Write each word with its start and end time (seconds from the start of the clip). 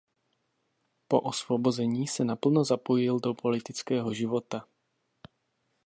Po 1.07 1.21
osvobození 1.21 2.07
se 2.07 2.25
naplno 2.25 2.63
zapojil 2.63 3.19
do 3.19 3.33
politického 3.33 4.13
života. 4.13 4.67